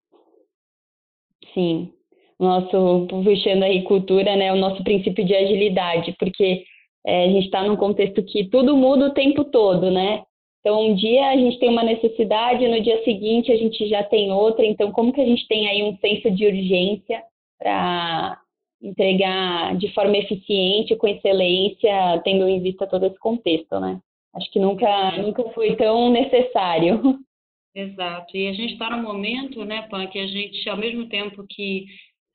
Sim, 1.53 1.91
nosso 2.39 3.07
puxando 3.07 3.63
aí 3.63 3.83
cultura, 3.83 4.35
né? 4.35 4.51
O 4.53 4.57
nosso 4.57 4.83
princípio 4.83 5.25
de 5.25 5.33
agilidade, 5.33 6.15
porque 6.19 6.65
é, 7.05 7.25
a 7.25 7.27
gente 7.27 7.45
está 7.45 7.63
num 7.63 7.75
contexto 7.75 8.23
que 8.23 8.49
tudo 8.49 8.75
muda 8.75 9.07
o 9.07 9.13
tempo 9.13 9.45
todo, 9.45 9.91
né? 9.91 10.23
Então, 10.59 10.83
um 10.83 10.95
dia 10.95 11.27
a 11.27 11.37
gente 11.37 11.59
tem 11.59 11.69
uma 11.69 11.83
necessidade, 11.83 12.67
no 12.67 12.81
dia 12.81 13.03
seguinte 13.03 13.51
a 13.51 13.55
gente 13.55 13.87
já 13.87 14.03
tem 14.03 14.31
outra. 14.31 14.65
Então, 14.65 14.91
como 14.91 15.13
que 15.13 15.21
a 15.21 15.25
gente 15.25 15.47
tem 15.47 15.67
aí 15.67 15.83
um 15.83 15.95
senso 15.97 16.31
de 16.31 16.47
urgência 16.47 17.21
para 17.59 18.41
entregar 18.81 19.77
de 19.77 19.93
forma 19.93 20.17
eficiente, 20.17 20.95
com 20.95 21.07
excelência, 21.07 22.19
tendo 22.23 22.49
em 22.49 22.61
vista 22.61 22.87
todo 22.87 23.05
esse 23.05 23.19
contexto, 23.19 23.79
né? 23.79 23.99
Acho 24.35 24.51
que 24.51 24.59
nunca, 24.59 25.17
nunca 25.17 25.43
foi 25.51 25.75
tão 25.75 26.09
necessário. 26.09 26.99
Exato. 27.75 28.35
E 28.35 28.47
a 28.47 28.53
gente 28.53 28.73
está 28.73 28.89
no 28.89 29.03
momento, 29.03 29.63
né, 29.65 29.83
Pan, 29.83 30.07
que 30.07 30.17
a 30.17 30.25
gente, 30.25 30.67
ao 30.67 30.77
mesmo 30.77 31.07
tempo 31.07 31.45
que 31.47 31.85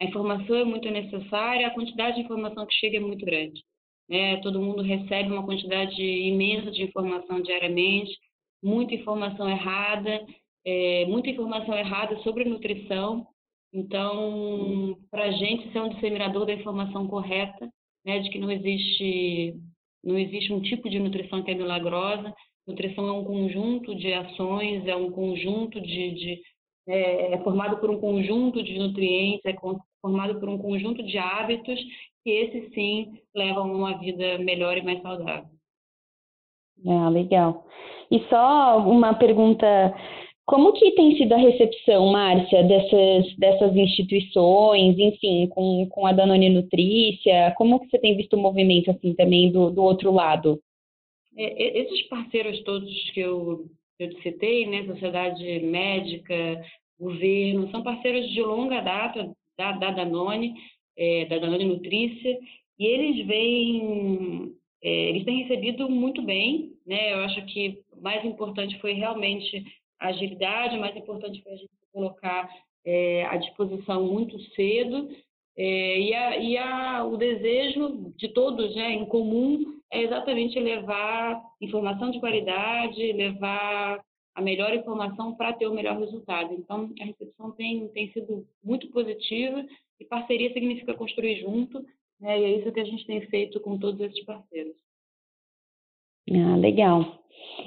a 0.00 0.04
informação 0.04 0.54
é 0.54 0.64
muito 0.64 0.88
necessária, 0.88 1.66
a 1.66 1.74
quantidade 1.74 2.16
de 2.16 2.22
informação 2.22 2.64
que 2.66 2.74
chega 2.74 2.98
é 2.98 3.00
muito 3.00 3.24
grande. 3.24 3.60
Né? 4.10 4.38
Todo 4.38 4.60
mundo 4.60 4.82
recebe 4.82 5.30
uma 5.30 5.46
quantidade 5.46 6.02
imensa 6.02 6.70
de 6.70 6.82
informação 6.82 7.40
diariamente, 7.40 8.10
muita 8.62 8.94
informação 8.94 9.48
errada, 9.48 10.26
é, 10.66 11.06
muita 11.06 11.30
informação 11.30 11.78
errada 11.78 12.18
sobre 12.18 12.44
nutrição, 12.44 13.26
então, 13.72 14.98
para 15.10 15.24
a 15.26 15.30
gente 15.30 15.72
ser 15.72 15.80
um 15.80 15.90
disseminador 15.90 16.44
da 16.44 16.52
informação 16.52 17.06
correta, 17.06 17.70
né, 18.04 18.18
de 18.18 18.30
que 18.30 18.38
não 18.38 18.50
existe, 18.50 19.54
não 20.02 20.18
existe 20.18 20.52
um 20.52 20.60
tipo 20.60 20.90
de 20.90 20.98
nutrição 20.98 21.42
que 21.42 21.50
é 21.50 21.54
milagrosa, 21.54 22.34
nutrição 22.66 23.06
é 23.06 23.12
um 23.12 23.24
conjunto 23.24 23.94
de 23.94 24.12
ações, 24.12 24.86
é 24.86 24.96
um 24.96 25.10
conjunto 25.12 25.80
de, 25.80 26.10
de 26.14 26.42
é, 26.88 27.34
é, 27.34 27.38
formado 27.44 27.78
por 27.78 27.90
um 27.90 28.00
conjunto 28.00 28.62
de 28.62 28.76
nutrientes, 28.78 29.44
é 29.44 29.54
formado 30.02 30.40
por 30.40 30.48
um 30.48 30.58
conjunto 30.58 31.02
de 31.04 31.16
hábitos 31.18 31.78
que 32.22 32.30
esses 32.30 32.72
sim 32.74 33.18
levam 33.34 33.72
uma 33.72 33.98
vida 33.98 34.38
melhor 34.38 34.76
e 34.76 34.82
mais 34.82 35.00
saudável. 35.02 35.48
Ah, 36.86 37.08
legal. 37.08 37.66
E 38.10 38.20
só 38.28 38.78
uma 38.78 39.14
pergunta 39.14 39.94
como 40.50 40.72
que 40.72 40.90
tem 40.96 41.16
sido 41.16 41.32
a 41.32 41.36
recepção, 41.36 42.10
Márcia, 42.10 42.64
dessas, 42.64 43.36
dessas 43.36 43.76
instituições, 43.76 44.98
enfim, 44.98 45.46
com, 45.46 45.86
com 45.88 46.04
a 46.04 46.12
Danone 46.12 46.50
Nutrícia? 46.50 47.54
Como 47.56 47.78
que 47.78 47.88
você 47.88 48.00
tem 48.00 48.16
visto 48.16 48.34
o 48.34 48.40
movimento, 48.40 48.90
assim, 48.90 49.14
também 49.14 49.52
do, 49.52 49.70
do 49.70 49.80
outro 49.80 50.10
lado? 50.10 50.60
É, 51.36 51.80
esses 51.82 52.02
parceiros 52.08 52.60
todos 52.64 53.10
que 53.12 53.20
eu, 53.20 53.66
eu 54.00 54.12
citei, 54.22 54.66
né, 54.66 54.84
sociedade 54.86 55.60
médica, 55.60 56.60
governo, 56.98 57.70
são 57.70 57.84
parceiros 57.84 58.28
de 58.30 58.42
longa 58.42 58.80
data 58.80 59.30
da, 59.56 59.70
da 59.70 59.92
Danone, 59.92 60.54
é, 60.96 61.24
da 61.26 61.38
Danone 61.38 61.64
Nutrícia, 61.64 62.38
e 62.78 62.86
eles 62.86 63.26
vêm, 63.26 64.54
é, 64.82 65.08
eles 65.10 65.24
têm 65.24 65.42
recebido 65.42 65.88
muito 65.88 66.22
bem, 66.22 66.72
né, 66.86 67.12
eu 67.12 67.20
acho 67.20 67.44
que 67.46 67.82
mais 68.00 68.24
importante 68.24 68.78
foi 68.80 68.92
realmente 68.92 69.64
agilidade, 69.98 70.78
mais 70.78 70.96
importante 70.96 71.42
foi 71.42 71.52
a 71.52 71.56
gente 71.56 71.70
colocar 71.92 72.48
é, 72.84 73.26
à 73.26 73.36
disposição 73.36 74.06
muito 74.06 74.38
cedo. 74.54 75.08
É, 75.56 76.00
e 76.00 76.14
a, 76.14 76.36
e 76.38 76.56
a, 76.56 77.04
o 77.04 77.16
desejo 77.16 78.12
de 78.16 78.28
todos 78.28 78.74
né, 78.74 78.92
em 78.92 79.04
comum 79.04 79.80
é 79.92 80.02
exatamente 80.02 80.58
levar 80.58 81.42
informação 81.60 82.10
de 82.10 82.20
qualidade, 82.20 83.12
levar 83.12 84.00
a 84.34 84.42
melhor 84.42 84.72
informação 84.74 85.34
para 85.34 85.52
ter 85.52 85.66
o 85.66 85.74
melhor 85.74 85.98
resultado. 85.98 86.54
Então, 86.54 86.90
a 87.00 87.04
recepção 87.04 87.50
tem, 87.52 87.88
tem 87.88 88.10
sido 88.12 88.46
muito 88.62 88.88
positiva 88.90 89.64
e 89.98 90.04
parceria 90.04 90.52
significa 90.52 90.94
construir 90.94 91.40
junto, 91.40 91.84
né, 92.20 92.38
e 92.40 92.44
é 92.44 92.58
isso 92.58 92.72
que 92.72 92.80
a 92.80 92.84
gente 92.84 93.06
tem 93.06 93.20
feito 93.22 93.60
com 93.60 93.78
todos 93.78 94.00
esses 94.00 94.24
parceiros. 94.24 94.76
Ah, 96.30 96.56
legal. 96.56 97.20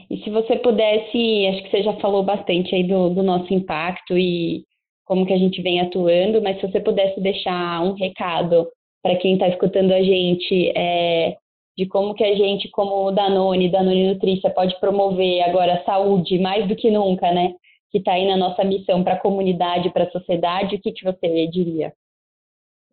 E 0.09 0.17
se 0.23 0.29
você 0.29 0.57
pudesse, 0.57 1.47
acho 1.47 1.63
que 1.63 1.69
você 1.69 1.83
já 1.83 1.93
falou 1.99 2.23
bastante 2.23 2.73
aí 2.73 2.83
do, 2.83 3.09
do 3.09 3.23
nosso 3.23 3.53
impacto 3.53 4.17
e 4.17 4.65
como 5.05 5.25
que 5.25 5.33
a 5.33 5.37
gente 5.37 5.61
vem 5.61 5.81
atuando, 5.81 6.41
mas 6.41 6.59
se 6.59 6.67
você 6.67 6.79
pudesse 6.79 7.19
deixar 7.19 7.83
um 7.83 7.93
recado 7.93 8.67
para 9.01 9.17
quem 9.17 9.33
está 9.33 9.49
escutando 9.49 9.91
a 9.91 10.01
gente 10.01 10.71
é, 10.75 11.35
de 11.77 11.87
como 11.87 12.13
que 12.13 12.23
a 12.23 12.35
gente, 12.35 12.69
como 12.69 13.11
Danone, 13.11 13.69
Danone 13.69 14.13
Nutrícia, 14.13 14.49
pode 14.49 14.79
promover 14.79 15.41
agora 15.41 15.75
a 15.75 15.83
saúde 15.83 16.37
mais 16.39 16.67
do 16.67 16.75
que 16.75 16.91
nunca, 16.91 17.31
né? 17.31 17.55
Que 17.91 17.97
está 17.97 18.13
aí 18.13 18.27
na 18.27 18.37
nossa 18.37 18.63
missão 18.63 19.03
para 19.03 19.15
a 19.15 19.19
comunidade, 19.19 19.91
para 19.91 20.05
a 20.05 20.11
sociedade, 20.11 20.75
o 20.75 20.81
que, 20.81 20.91
que 20.91 21.03
você 21.03 21.47
diria? 21.47 21.93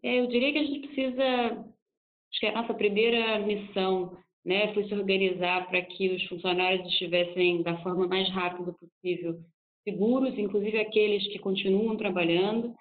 É, 0.03 0.21
eu 0.21 0.27
diria 0.27 0.53
que 0.53 0.59
a 0.59 0.65
gente 0.65 0.87
precisa, 0.87 1.25
acho 1.25 2.41
que 2.41 2.47
é 2.47 2.51
a 2.51 2.63
nossa 2.63 2.75
primeira 2.75 3.39
missão 3.41 4.17
né, 4.45 4.73
foi 4.73 4.85
se 4.85 4.95
organizar 4.95 5.69
para 5.69 5.83
que 5.83 6.09
os 6.09 6.25
funcionários 6.25 6.87
estivessem 6.89 7.63
da 7.63 7.77
forma 7.83 8.07
mais 8.07 8.29
rápida 8.31 8.73
possível 8.73 9.39
seguros, 9.85 10.39
inclusive 10.39 10.79
aqueles 10.79 11.27
que 11.29 11.39
continuam 11.39 11.97
trabalhando. 11.97 12.75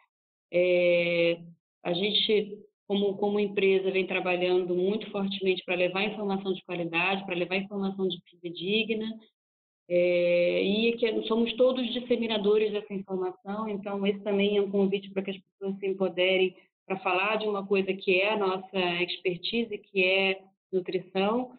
É, 0.52 1.40
a 1.84 1.94
gente, 1.94 2.58
como, 2.90 3.16
como 3.18 3.40
empresa, 3.40 3.92
vem 3.92 4.08
trabalhando 4.08 4.76
muito 4.76 5.12
fortemente 5.12 5.64
para 5.64 5.76
levar 5.76 6.06
informação 6.06 6.52
de 6.52 6.64
qualidade, 6.64 7.24
para 7.24 7.36
levar 7.36 7.58
informação 7.58 8.08
de 8.08 8.20
vida 8.34 8.50
digna, 8.50 9.06
é, 9.88 10.64
e 10.64 10.98
que 10.98 11.22
somos 11.28 11.54
todos 11.54 11.94
disseminadores 11.94 12.72
dessa 12.72 12.92
informação, 12.92 13.70
então 13.70 14.06
esse 14.08 14.20
também 14.22 14.58
é 14.58 14.62
um 14.62 14.72
convite 14.72 15.12
para 15.12 15.22
que 15.22 15.30
as 15.30 15.38
pessoas 15.38 15.78
se 15.78 15.86
empoderem 15.86 16.56
para 16.88 16.98
falar 16.98 17.36
de 17.36 17.48
uma 17.48 17.64
coisa 17.66 17.94
que 17.94 18.20
é 18.20 18.34
a 18.34 18.38
nossa 18.38 19.04
expertise, 19.04 19.78
que 19.78 20.04
é 20.04 20.42
nutrição, 20.74 21.52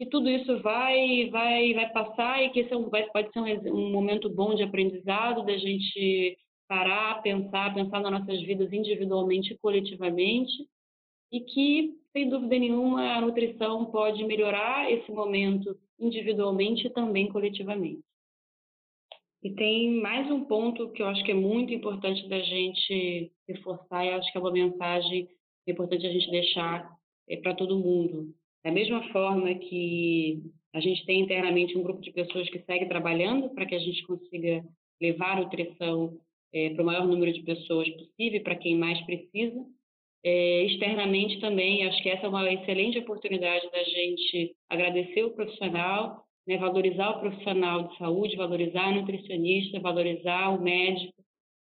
e 0.00 0.06
tudo 0.06 0.30
isso 0.30 0.62
vai 0.62 1.28
vai 1.28 1.74
vai 1.74 1.92
passar 1.92 2.42
e 2.42 2.48
que 2.48 2.60
esse 2.60 2.72
é 2.72 2.76
um, 2.76 2.88
vai, 2.88 3.04
pode 3.10 3.30
ser 3.30 3.40
um, 3.40 3.74
um 3.74 3.90
momento 3.92 4.30
bom 4.30 4.54
de 4.54 4.62
aprendizado 4.62 5.44
da 5.44 5.56
gente 5.58 6.38
parar, 6.68 7.22
pensar, 7.22 7.74
pensar 7.74 8.00
nas 8.00 8.12
nossas 8.12 8.42
vidas 8.42 8.72
individualmente 8.72 9.52
e 9.52 9.58
coletivamente 9.58 10.52
e 11.32 11.40
que 11.40 11.94
sem 12.12 12.28
dúvida 12.28 12.58
nenhuma 12.58 13.16
a 13.16 13.20
nutrição 13.20 13.86
pode 13.86 14.24
melhorar 14.24 14.90
esse 14.90 15.10
momento 15.10 15.76
individualmente 15.98 16.86
e 16.86 16.90
também 16.90 17.28
coletivamente. 17.28 18.02
E 19.42 19.50
tem 19.54 20.00
mais 20.00 20.30
um 20.30 20.44
ponto 20.44 20.90
que 20.92 21.02
eu 21.02 21.06
acho 21.06 21.22
que 21.24 21.30
é 21.30 21.34
muito 21.34 21.72
importante 21.72 22.28
da 22.28 22.40
gente 22.40 23.30
reforçar, 23.46 24.04
e 24.04 24.10
acho 24.10 24.32
que 24.32 24.38
é 24.38 24.40
uma 24.40 24.50
mensagem 24.50 25.28
importante 25.66 26.06
a 26.06 26.10
gente 26.10 26.30
deixar 26.30 26.90
é, 27.28 27.36
para 27.36 27.54
todo 27.54 27.78
mundo. 27.78 28.34
Da 28.64 28.72
mesma 28.72 29.02
forma 29.12 29.54
que 29.54 30.42
a 30.74 30.80
gente 30.80 31.04
tem 31.06 31.20
internamente 31.20 31.76
um 31.76 31.82
grupo 31.82 32.00
de 32.00 32.12
pessoas 32.12 32.48
que 32.50 32.58
segue 32.60 32.86
trabalhando 32.86 33.50
para 33.50 33.66
que 33.66 33.74
a 33.74 33.78
gente 33.78 34.04
consiga 34.06 34.64
levar 35.00 35.36
a 35.36 35.40
nutrição 35.42 36.18
é, 36.52 36.70
para 36.70 36.82
o 36.82 36.86
maior 36.86 37.06
número 37.06 37.32
de 37.32 37.42
pessoas 37.42 37.88
possível, 37.90 38.42
para 38.42 38.56
quem 38.56 38.76
mais 38.76 39.00
precisa. 39.02 39.64
É, 40.24 40.64
externamente 40.64 41.40
também, 41.40 41.86
acho 41.86 42.02
que 42.02 42.08
essa 42.08 42.26
é 42.26 42.28
uma 42.28 42.52
excelente 42.52 42.98
oportunidade 42.98 43.70
da 43.70 43.82
gente 43.84 44.56
agradecer 44.68 45.22
o 45.24 45.30
profissional, 45.30 46.24
né, 46.46 46.56
valorizar 46.58 47.10
o 47.10 47.20
profissional 47.20 47.88
de 47.88 47.98
saúde, 47.98 48.36
valorizar 48.36 48.88
a 48.88 48.92
nutricionista, 48.92 49.80
valorizar 49.80 50.50
o 50.50 50.62
médico, 50.62 51.14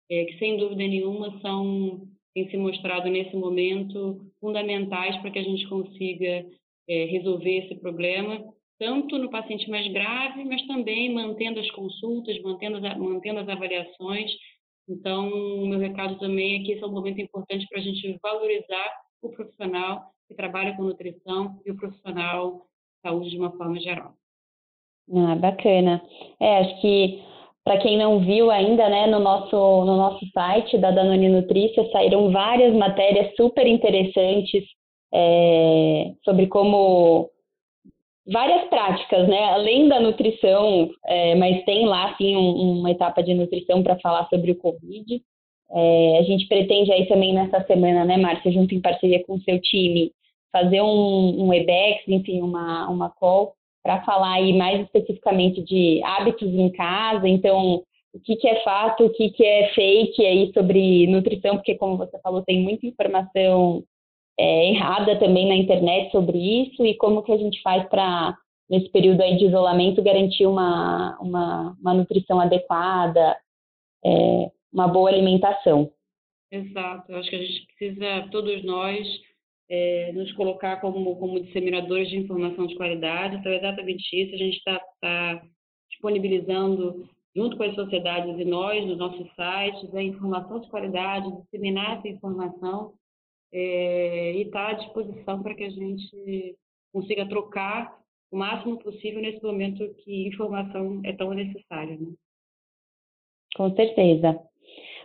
é, 0.10 0.26
que 0.26 0.38
sem 0.40 0.58
dúvida 0.58 0.88
nenhuma 0.88 1.40
são 1.42 2.08
têm 2.34 2.50
se 2.50 2.58
mostrado 2.58 3.10
nesse 3.10 3.36
momento 3.36 4.22
fundamentais 4.40 5.18
para 5.18 5.32
que 5.32 5.40
a 5.40 5.44
gente 5.44 5.68
consiga 5.68 6.46
é, 6.88 7.06
resolver 7.06 7.66
esse 7.66 7.76
problema, 7.76 8.44
tanto 8.80 9.18
no 9.18 9.30
paciente 9.30 9.70
mais 9.70 9.88
grave, 9.92 10.44
mas 10.46 10.66
também 10.68 11.14
mantendo 11.14 11.60
as 11.60 11.70
consultas, 11.72 12.42
mantendo 12.42 12.78
as, 12.78 12.98
mantendo 12.98 13.40
as 13.40 13.50
avaliações. 13.50 14.32
Então, 14.90 15.30
o 15.30 15.68
meu 15.68 15.80
recado 15.80 16.18
também 16.18 16.56
é 16.56 16.66
que 16.66 16.72
esse 16.72 16.84
é 16.84 16.88
um 16.88 16.92
momento 16.92 17.22
importante 17.22 17.68
para 17.70 17.80
a 17.80 17.84
gente 17.84 18.20
valorizar 18.22 18.92
o 19.22 19.30
profissional 19.30 20.12
que 20.28 20.34
trabalha 20.34 20.76
com 20.76 20.84
nutrição 20.84 21.60
e 21.66 21.72
o 21.72 21.78
profissional 21.78 22.66
de 22.96 23.02
saúde 23.02 23.30
de 23.30 23.38
uma 23.38 23.52
forma 23.52 23.80
geral. 23.80 24.14
Ah, 25.16 25.36
bacana. 25.36 26.02
É, 26.40 26.58
acho 26.60 26.82
que 26.82 27.22
para 27.64 27.80
quem 27.80 27.98
não 27.98 28.20
viu 28.20 28.50
ainda, 28.50 28.90
né, 28.90 29.06
no 29.08 29.20
nosso, 29.20 29.56
no 29.56 29.98
nosso 29.98 30.26
site 30.32 30.78
da 30.78 30.92
Danone 30.92 31.30
Nutrícia 31.30 31.88
saíram 31.92 32.32
várias 32.32 32.74
matérias 32.74 33.36
super 33.36 33.68
interessantes 33.68 34.64
é, 35.14 36.14
sobre 36.24 36.48
como 36.48 37.30
várias 38.32 38.70
práticas, 38.70 39.28
né, 39.28 39.44
além 39.46 39.88
da 39.88 40.00
nutrição, 40.00 40.90
é, 41.06 41.36
mas 41.36 41.64
tem 41.66 41.86
lá 41.86 42.16
sim 42.18 42.36
um, 42.36 42.80
uma 42.80 42.92
etapa 42.92 43.24
de 43.24 43.34
nutrição 43.34 43.82
para 43.82 44.00
falar 44.00 44.28
sobre 44.30 44.52
o 44.52 44.56
Covid. 44.56 45.22
É, 45.72 46.18
a 46.20 46.24
gente 46.24 46.48
pretende 46.48 46.92
aí 46.92 47.08
também 47.08 47.34
nessa 47.34 47.62
semana, 47.66 48.06
né, 48.06 48.18
Márcia, 48.18 48.52
junto 48.52 48.74
em 48.74 48.82
parceria 48.82 49.24
com 49.26 49.36
o 49.36 49.42
seu 49.42 49.60
time, 49.62 50.12
fazer 50.52 50.82
um, 50.82 51.46
um 51.46 51.54
EBEX, 51.54 52.08
enfim, 52.08 52.42
uma, 52.42 52.90
uma 52.90 53.10
call 53.10 53.54
para 53.84 54.02
falar 54.04 54.34
aí 54.34 54.54
mais 54.54 54.82
especificamente 54.82 55.64
de 55.64 56.02
hábitos 56.04 56.50
em 56.50 56.70
casa, 56.72 57.28
então 57.28 57.84
o 58.14 58.20
que, 58.20 58.36
que 58.36 58.48
é 58.48 58.62
fato, 58.64 59.06
o 59.06 59.10
que, 59.12 59.30
que 59.30 59.44
é 59.44 59.70
fake 59.74 60.26
aí 60.26 60.52
sobre 60.54 61.08
nutrição, 61.08 61.56
porque 61.56 61.76
como 61.76 61.98
você 61.98 62.20
falou, 62.20 62.42
tem 62.42 62.62
muita 62.62 62.86
informação 62.88 63.84
é, 64.40 64.72
errada 64.72 65.20
também 65.20 65.50
na 65.50 65.56
internet 65.56 66.12
sobre 66.12 66.38
isso 66.38 66.86
e 66.86 66.96
como 66.96 67.22
que 67.22 67.32
a 67.34 67.38
gente 67.38 67.62
faz 67.62 67.86
para 67.90 68.38
nesse 68.70 68.90
período 68.90 69.22
aí 69.22 69.36
de 69.38 69.46
isolamento 69.46 70.02
garantir 70.02 70.46
uma, 70.46 71.18
uma, 71.20 71.76
uma 71.82 71.94
nutrição 71.94 72.40
adequada, 72.40 73.36
é, 74.06 74.52
uma 74.72 74.88
boa 74.88 75.10
alimentação. 75.10 75.92
Exato, 76.50 77.14
acho 77.16 77.30
que 77.30 77.36
a 77.36 77.40
gente 77.40 77.68
precisa, 77.68 78.30
todos 78.32 78.64
nós, 78.64 79.06
é, 79.70 80.14
nos 80.14 80.32
colocar 80.34 80.78
como, 80.78 81.18
como 81.18 81.42
disseminadores 81.42 82.10
de 82.10 82.18
informação 82.18 82.66
de 82.66 82.76
qualidade. 82.76 83.36
Então, 83.36 83.52
é 83.52 83.58
exatamente 83.58 84.04
isso. 84.16 84.36
A 84.36 84.38
gente 84.38 84.58
está 84.58 84.80
tá 85.02 85.44
disponibilizando, 85.90 87.10
junto 87.36 87.58
com 87.58 87.64
as 87.64 87.76
sociedades 87.76 88.40
e 88.40 88.46
nós, 88.46 88.86
nos 88.86 88.98
nossos 88.98 89.28
sites, 89.36 89.94
a 89.94 90.02
informação 90.02 90.60
de 90.60 90.70
qualidade, 90.70 91.36
disseminar 91.42 91.98
essa 91.98 92.08
informação 92.08 92.94
é, 93.52 94.34
e 94.34 94.42
estar 94.44 94.68
tá 94.68 94.72
à 94.72 94.74
disposição 94.74 95.42
para 95.42 95.56
que 95.56 95.64
a 95.64 95.70
gente 95.70 96.56
consiga 96.92 97.28
trocar 97.28 97.98
o 98.32 98.38
máximo 98.38 98.78
possível 98.80 99.22
nesse 99.22 99.44
momento 99.44 99.94
que 100.04 100.28
informação 100.28 101.02
é 101.04 101.14
tão 101.14 101.34
necessária. 101.34 101.98
Né? 101.98 102.14
Com 103.56 103.76
certeza. 103.76 104.40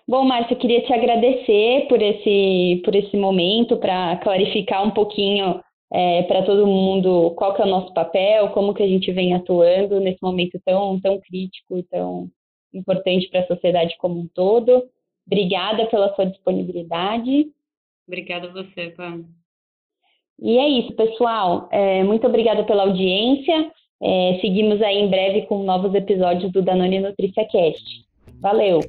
Bom, 0.06 0.24
Márcia, 0.24 0.56
queria 0.56 0.82
te 0.82 0.92
agradecer 0.92 1.86
por 1.88 2.00
esse, 2.02 2.82
por 2.84 2.94
esse 2.94 3.16
momento, 3.16 3.78
para 3.78 4.18
clarificar 4.18 4.86
um 4.86 4.90
pouquinho 4.90 5.62
é, 5.90 6.22
para 6.24 6.44
todo 6.44 6.66
mundo 6.66 7.32
qual 7.36 7.54
que 7.54 7.62
é 7.62 7.64
o 7.64 7.70
nosso 7.70 7.94
papel, 7.94 8.50
como 8.50 8.74
que 8.74 8.82
a 8.82 8.86
gente 8.86 9.10
vem 9.12 9.32
atuando 9.32 10.00
nesse 10.00 10.18
momento 10.22 10.60
tão, 10.64 11.00
tão 11.00 11.18
crítico, 11.20 11.82
tão 11.84 12.28
importante 12.74 13.28
para 13.30 13.40
a 13.40 13.46
sociedade 13.46 13.96
como 13.98 14.20
um 14.20 14.28
todo. 14.28 14.84
Obrigada 15.26 15.86
pela 15.86 16.14
sua 16.14 16.26
disponibilidade. 16.26 17.46
Obrigada 18.06 18.48
a 18.48 18.52
você, 18.52 18.90
Pam. 18.90 19.24
E 20.40 20.58
é 20.58 20.68
isso, 20.68 20.92
pessoal. 20.94 21.68
É, 21.70 22.02
muito 22.02 22.26
obrigada 22.26 22.64
pela 22.64 22.82
audiência. 22.82 23.70
É, 24.02 24.38
seguimos 24.40 24.82
aí 24.82 24.98
em 24.98 25.08
breve 25.08 25.42
com 25.42 25.62
novos 25.62 25.94
episódios 25.94 26.52
do 26.52 26.62
Danone 26.62 27.00
Nutrícia 27.00 27.46
Cast. 27.46 28.04
Valeu! 28.40 28.80